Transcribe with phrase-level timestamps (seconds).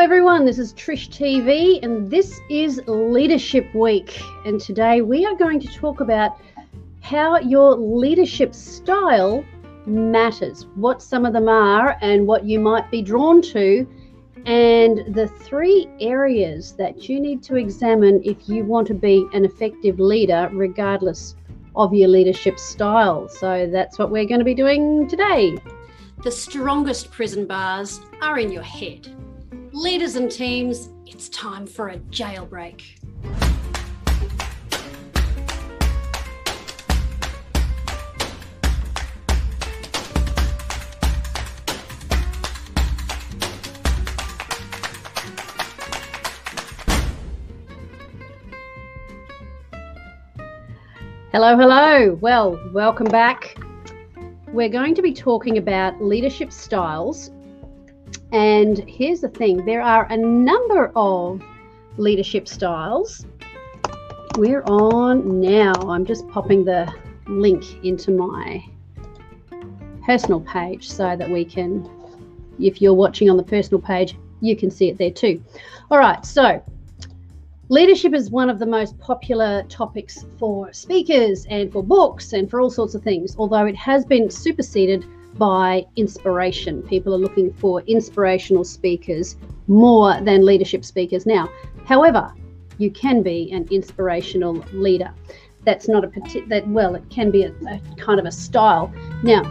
[0.00, 0.44] everyone.
[0.44, 4.20] This is Trish TV, and this is Leadership Week.
[4.44, 6.40] And today we are going to talk about
[7.00, 9.44] how your leadership style
[9.86, 13.84] matters, what some of them are, and what you might be drawn to,
[14.46, 19.44] and the three areas that you need to examine if you want to be an
[19.44, 21.34] effective leader, regardless
[21.74, 23.28] of your leadership style.
[23.28, 25.58] So that's what we're going to be doing today.
[26.22, 29.17] The strongest prison bars are in your head.
[29.78, 32.82] Leaders and teams, it's time for a jailbreak.
[51.30, 52.18] Hello, hello.
[52.20, 53.56] Well, welcome back.
[54.48, 57.30] We're going to be talking about leadership styles.
[58.32, 61.42] And here's the thing there are a number of
[61.96, 63.24] leadership styles.
[64.36, 65.72] We're on now.
[65.72, 66.92] I'm just popping the
[67.26, 68.64] link into my
[70.04, 71.88] personal page so that we can,
[72.58, 75.42] if you're watching on the personal page, you can see it there too.
[75.90, 76.62] All right, so
[77.70, 82.62] Leadership is one of the most popular topics for speakers and for books and for
[82.62, 86.82] all sorts of things, although it has been superseded by inspiration.
[86.82, 91.48] People are looking for inspirational speakers more than leadership speakers now.
[91.84, 92.32] However,
[92.78, 95.12] you can be an inspirational leader.
[95.64, 98.92] That's not a particular, that, well, it can be a, a kind of a style.
[99.22, 99.42] Now,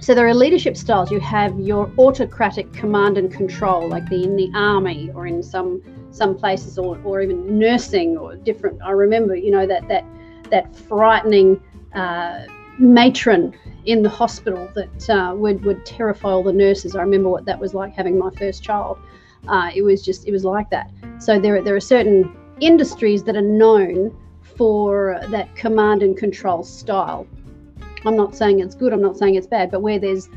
[0.00, 1.10] so there are leadership styles.
[1.10, 5.82] You have your autocratic command and control, like the in the army or in some
[6.10, 8.80] some places, or, or even nursing or different.
[8.82, 10.04] I remember, you know, that that
[10.50, 11.60] that frightening
[11.94, 12.44] uh,
[12.78, 13.54] matron
[13.86, 16.96] in the hospital that uh, would would terrify all the nurses.
[16.96, 18.98] I remember what that was like having my first child.
[19.46, 20.90] Uh, it was just it was like that.
[21.18, 24.16] So there there are certain industries that are known
[24.56, 27.26] for that command and control style.
[28.06, 28.92] I'm not saying it's good.
[28.92, 29.70] I'm not saying it's bad.
[29.70, 30.28] But where there's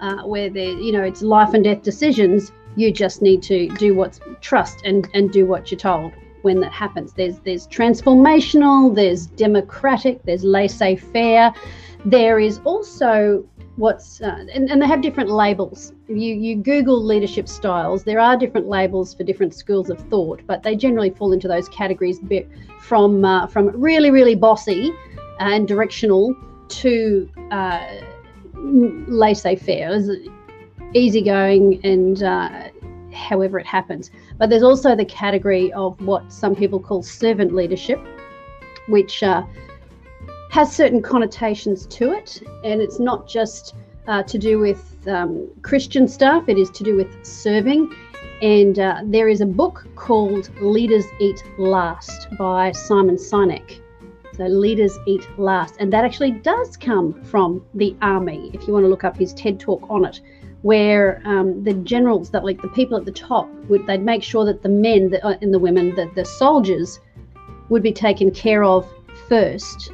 [0.00, 2.52] uh, where there, you know, it's life and death decisions.
[2.76, 6.12] You just need to do what's trust and and do what you're told
[6.46, 7.12] when that happens.
[7.12, 8.94] There's there's transformational.
[8.94, 10.22] There's democratic.
[10.22, 11.52] There's laissez-faire.
[12.04, 13.44] There is also
[13.76, 18.18] what's uh, and, and they have different labels if you you google leadership styles there
[18.18, 22.18] are different labels for different schools of thought but they generally fall into those categories
[22.80, 24.94] from uh, from really really bossy
[25.40, 26.34] and directional
[26.68, 27.86] to uh,
[29.08, 30.00] laissez-faire,
[30.94, 32.68] easygoing, and uh,
[33.16, 34.10] however it happens.
[34.38, 38.00] But there's also the category of what some people call servant leadership,
[38.88, 39.42] which uh,
[40.50, 43.74] has certain connotations to it, and it's not just
[44.06, 47.92] uh, to do with um, Christian stuff; it is to do with serving.
[48.42, 53.80] And uh, there is a book called Leaders Eat Last by Simon Sinek
[54.36, 55.76] so leaders eat last.
[55.78, 59.32] And that actually does come from the army, if you want to look up his
[59.32, 60.20] TED talk on it,
[60.62, 64.44] where um, the generals, that like the people at the top, would they'd make sure
[64.44, 66.98] that the men that, uh, and the women, the, the soldiers,
[67.68, 68.88] would be taken care of
[69.28, 69.92] first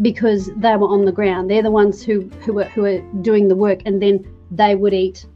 [0.00, 1.50] because they were on the ground.
[1.50, 4.94] They're the ones who who were who are doing the work, and then they would
[4.94, 5.26] eat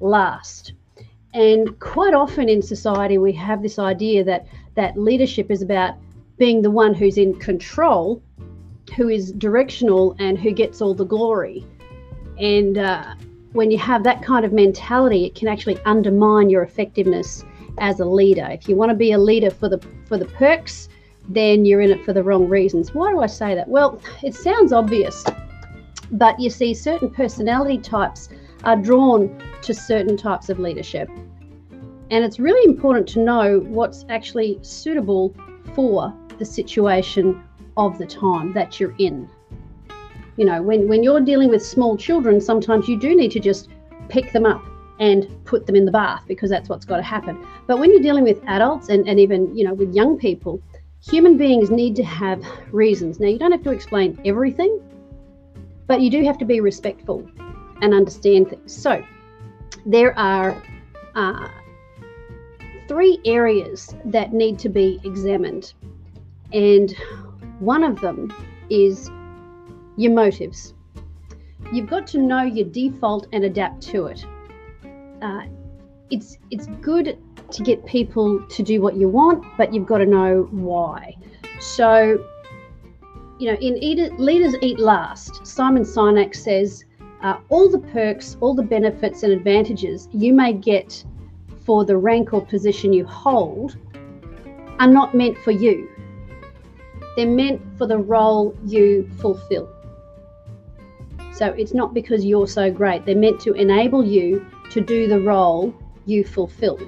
[0.00, 0.74] last.
[1.34, 5.94] And quite often in society, we have this idea that that leadership is about
[6.38, 8.22] being the one who's in control,
[8.96, 11.64] who is directional, and who gets all the glory.
[12.38, 13.14] And uh,
[13.52, 17.44] when you have that kind of mentality, it can actually undermine your effectiveness
[17.78, 18.48] as a leader.
[18.50, 20.88] If you want to be a leader for the for the perks,
[21.28, 22.94] then you're in it for the wrong reasons.
[22.94, 23.68] Why do I say that?
[23.68, 25.24] Well, it sounds obvious,
[26.12, 28.28] but you see, certain personality types
[28.64, 31.08] are drawn to certain types of leadership.
[32.10, 35.34] And it's really important to know what's actually suitable
[35.74, 37.42] for the situation
[37.76, 39.30] of the time that you're in.
[40.36, 43.68] You know, when, when you're dealing with small children, sometimes you do need to just
[44.08, 44.64] pick them up
[44.98, 47.44] and put them in the bath because that's what's got to happen.
[47.66, 50.62] But when you're dealing with adults and, and even, you know, with young people,
[51.02, 53.18] human beings need to have reasons.
[53.18, 54.80] Now, you don't have to explain everything,
[55.86, 57.28] but you do have to be respectful
[57.80, 58.72] and understand things.
[58.72, 59.04] So,
[59.84, 60.62] there are
[61.14, 61.48] uh,
[62.88, 65.72] three areas that need to be examined
[66.52, 66.94] and
[67.60, 68.32] one of them
[68.68, 69.10] is
[69.96, 70.74] your motives.
[71.72, 74.24] You've got to know your default and adapt to it.
[75.22, 75.42] Uh,
[76.10, 77.18] it's it's good
[77.50, 81.16] to get people to do what you want, but you've got to know why.
[81.60, 82.24] So,
[83.38, 86.84] you know, in Eat, Leaders Eat Last, Simon Sinek says
[87.22, 91.04] uh, all the perks, all the benefits and advantages you may get
[91.64, 93.76] for the rank or position you hold
[94.80, 95.88] are not meant for you.
[97.16, 99.71] They're meant for the role you fulfill.
[101.32, 103.06] So it's not because you're so great.
[103.06, 105.74] They're meant to enable you to do the role
[106.06, 106.78] you fulfill.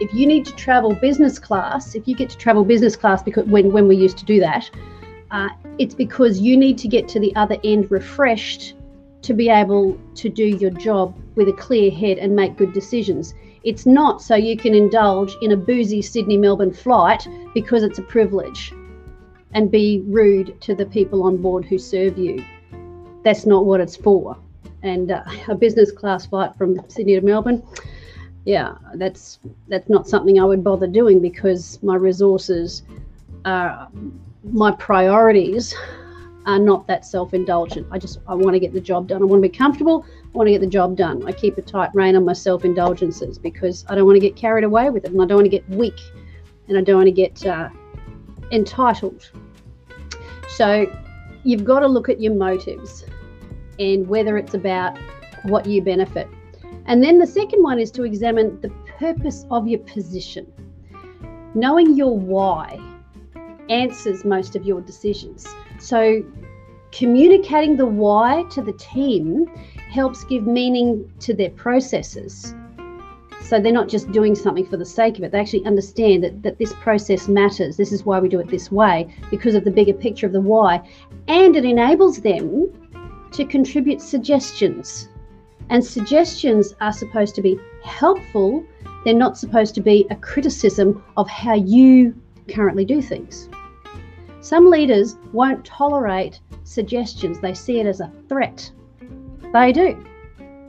[0.00, 3.46] If you need to travel business class, if you get to travel business class because
[3.46, 4.70] when, when we used to do that,
[5.30, 5.48] uh,
[5.78, 8.74] it's because you need to get to the other end refreshed
[9.22, 13.34] to be able to do your job with a clear head and make good decisions.
[13.62, 18.02] It's not so you can indulge in a boozy Sydney Melbourne flight because it's a
[18.02, 18.72] privilege
[19.52, 22.42] and be rude to the people on board who serve you.
[23.22, 24.36] That's not what it's for.
[24.82, 27.62] And uh, a business class flight from Sydney to Melbourne,
[28.44, 29.38] yeah, that's
[29.68, 32.82] that's not something I would bother doing because my resources
[33.44, 33.88] are
[34.44, 35.74] my priorities
[36.46, 37.86] are not that self-indulgent.
[37.90, 39.20] I just I want to get the job done.
[39.20, 40.06] I want to be comfortable.
[40.08, 41.22] I want to get the job done.
[41.26, 44.64] I keep a tight rein on my self-indulgences because I don't want to get carried
[44.64, 46.00] away with it, and I don't want to get weak,
[46.68, 47.68] and I don't want to get uh,
[48.50, 49.30] entitled.
[50.48, 50.86] So
[51.44, 53.04] you've got to look at your motives
[53.78, 54.98] and whether it's about
[55.44, 56.28] what you benefit.
[56.86, 60.50] And then the second one is to examine the purpose of your position.
[61.54, 62.78] Knowing your why
[63.68, 65.46] answers most of your decisions.
[65.78, 66.22] So,
[66.92, 69.46] communicating the why to the team
[69.90, 72.54] helps give meaning to their processes.
[73.42, 75.32] So they're not just doing something for the sake of it.
[75.32, 77.76] They actually understand that, that this process matters.
[77.76, 80.40] This is why we do it this way because of the bigger picture of the
[80.40, 80.88] why.
[81.26, 82.70] And it enables them
[83.32, 85.08] to contribute suggestions.
[85.68, 88.64] And suggestions are supposed to be helpful,
[89.04, 92.14] they're not supposed to be a criticism of how you
[92.48, 93.48] currently do things.
[94.40, 98.70] Some leaders won't tolerate suggestions, they see it as a threat.
[99.52, 100.04] They do.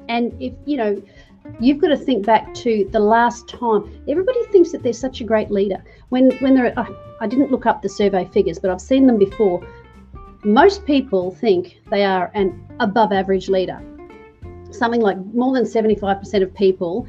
[0.07, 1.01] And if, you know,
[1.59, 5.23] you've got to think back to the last time everybody thinks that they're such a
[5.23, 8.81] great leader when when they're oh, i didn't look up the survey figures but i've
[8.81, 9.65] seen them before
[10.43, 13.81] most people think they are an above average leader
[14.71, 17.05] something like more than 75% of people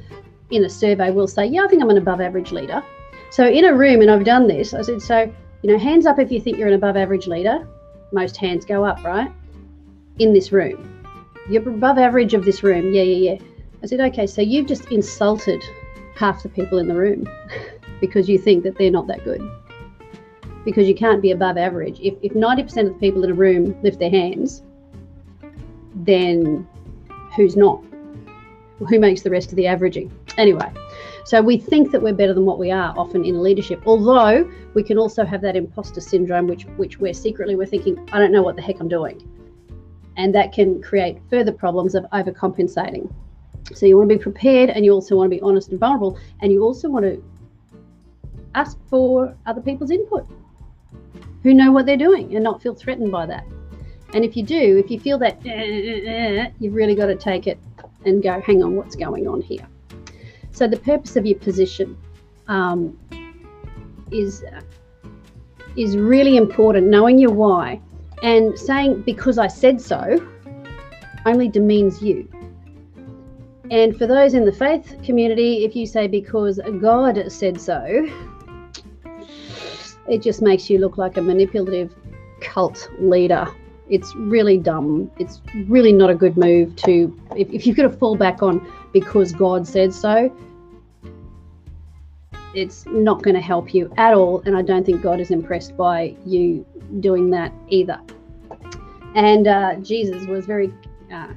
[0.50, 2.82] in a survey will say yeah i think i'm an above average leader
[3.30, 6.18] so in a room and i've done this i said so you know, hands up
[6.18, 7.66] if you think you're an above average leader.
[8.12, 9.30] Most hands go up, right?
[10.18, 11.04] In this room.
[11.48, 12.92] You're above average of this room.
[12.92, 13.38] Yeah, yeah, yeah.
[13.82, 15.62] I said, okay, so you've just insulted
[16.14, 17.28] half the people in the room
[18.00, 19.42] because you think that they're not that good.
[20.64, 21.98] Because you can't be above average.
[22.00, 24.62] If, if 90% of the people in a room lift their hands,
[25.94, 26.66] then
[27.34, 27.82] who's not?
[28.78, 30.12] Who makes the rest of the averaging?
[30.38, 30.72] Anyway,
[31.24, 33.82] so we think that we're better than what we are often in leadership.
[33.86, 38.18] Although we can also have that imposter syndrome, which which we're secretly we're thinking, I
[38.18, 39.22] don't know what the heck I'm doing.
[40.16, 43.12] And that can create further problems of overcompensating.
[43.74, 46.18] So you want to be prepared and you also want to be honest and vulnerable.
[46.40, 47.22] And you also want to
[48.54, 50.26] ask for other people's input
[51.42, 53.44] who know what they're doing and not feel threatened by that.
[54.14, 57.14] And if you do, if you feel that, eh, eh, eh, you've really got to
[57.14, 57.58] take it
[58.04, 59.66] and go, hang on, what's going on here?
[60.50, 61.96] So the purpose of your position
[62.48, 62.98] um,
[64.10, 64.44] is
[65.76, 66.88] is really important.
[66.88, 67.80] Knowing your why
[68.22, 70.18] and saying because I said so
[71.24, 72.28] only demeans you.
[73.72, 78.06] And for those in the faith community, if you say because God said so,
[80.06, 81.94] it just makes you look like a manipulative
[82.42, 83.48] cult leader.
[83.88, 85.10] It's really dumb.
[85.18, 88.60] It's really not a good move to, if, if you've got to fall back on
[88.92, 90.30] because God said so,
[92.54, 94.42] it's not going to help you at all.
[94.44, 96.66] And I don't think God is impressed by you
[97.00, 97.98] doing that either.
[99.14, 100.70] And uh, Jesus was very
[101.10, 101.28] uh,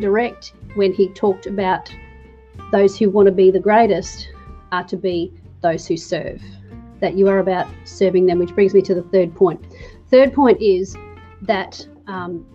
[0.00, 1.92] direct when he talked about
[2.72, 4.28] those who want to be the greatest
[4.72, 6.42] are to be those who serve.
[7.00, 9.60] That you are about serving them, which brings me to the third point.
[10.10, 10.96] Third point is
[11.42, 12.46] that um,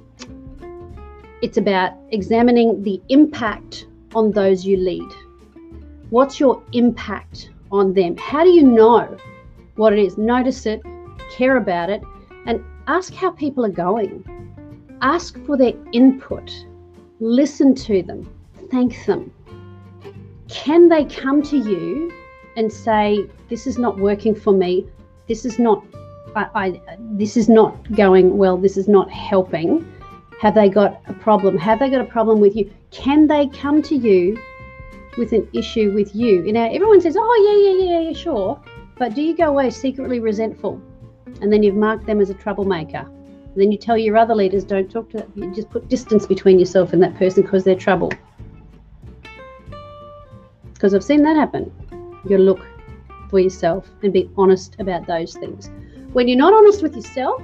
[1.41, 5.11] it's about examining the impact on those you lead.
[6.09, 8.17] What's your impact on them?
[8.17, 9.17] How do you know
[9.75, 10.17] what it is?
[10.17, 10.81] Notice it,
[11.31, 12.01] care about it,
[12.45, 14.23] and ask how people are going.
[15.01, 16.51] Ask for their input,
[17.21, 18.27] listen to them,
[18.69, 19.31] thank them.
[20.49, 22.11] Can they come to you
[22.57, 24.87] and say, This is not working for me,
[25.27, 25.85] this is not
[26.35, 29.85] I, I, this is not going well, this is not helping.
[30.39, 31.57] Have they got a problem?
[31.57, 32.71] Have they got a problem with you?
[32.91, 34.41] Can they come to you
[35.17, 36.41] with an issue with you?
[36.43, 38.59] You know, everyone says, oh, yeah, yeah, yeah, yeah, sure.
[38.97, 40.81] But do you go away secretly resentful?
[41.41, 43.09] And then you've marked them as a troublemaker.
[43.55, 45.31] Then you tell your other leaders, don't talk to them.
[45.35, 48.11] You just put distance between yourself and that person because they're trouble.
[50.81, 51.71] because I've seen that happen.
[52.27, 52.65] You look
[53.29, 55.69] for yourself and be honest about those things.
[56.13, 57.39] When you're not honest with yourself,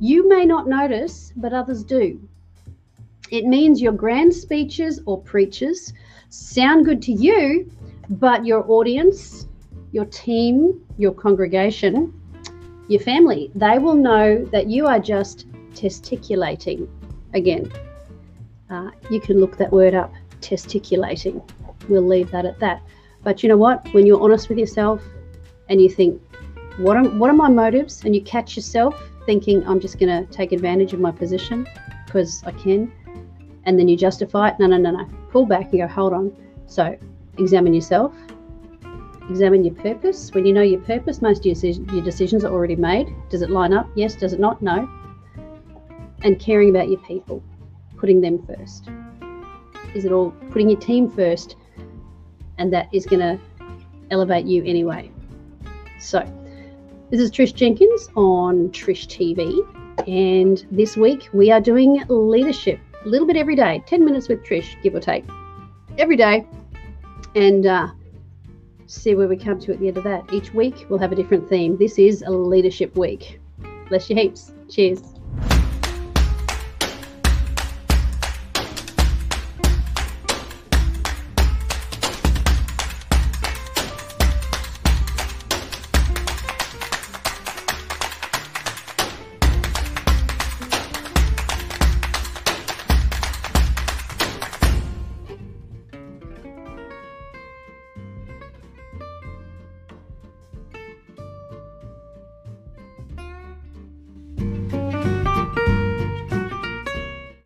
[0.00, 2.20] you may not notice, but others do.
[3.30, 5.92] It means your grand speeches or preachers
[6.30, 7.70] sound good to you,
[8.10, 9.46] but your audience,
[9.92, 12.12] your team, your congregation,
[12.88, 16.88] your family, they will know that you are just testiculating.
[17.34, 17.70] Again,
[18.70, 21.42] uh, you can look that word up, testiculating.
[21.88, 22.82] We'll leave that at that.
[23.22, 23.86] But you know what?
[23.92, 25.02] When you're honest with yourself
[25.68, 26.20] and you think,
[26.78, 28.04] what are, what are my motives?
[28.04, 31.68] And you catch yourself thinking, I'm just going to take advantage of my position
[32.06, 32.90] because I can.
[33.64, 34.54] And then you justify it.
[34.58, 35.04] No, no, no, no.
[35.30, 36.34] Pull back and go, hold on.
[36.66, 36.96] So
[37.36, 38.14] examine yourself,
[39.28, 40.32] examine your purpose.
[40.32, 43.14] When you know your purpose, most of your, decisions are already made.
[43.30, 43.88] Does it line up?
[43.94, 44.14] Yes.
[44.14, 44.62] Does it not?
[44.62, 44.88] No.
[46.22, 47.42] And caring about your people,
[47.96, 48.88] putting them first.
[49.94, 51.56] Is it all putting your team first?
[52.58, 53.38] And that is going to
[54.10, 55.10] elevate you anyway.
[56.00, 56.20] So,
[57.10, 59.64] this is Trish Jenkins on Trish TV.
[60.06, 64.44] And this week we are doing leadership a little bit every day, 10 minutes with
[64.44, 65.24] Trish, give or take,
[65.98, 66.46] every day.
[67.34, 67.88] And uh,
[68.88, 70.32] see where we come to at the end of that.
[70.32, 71.76] Each week we'll have a different theme.
[71.76, 73.40] This is a leadership week.
[73.88, 74.52] Bless your heaps.
[74.68, 75.17] Cheers.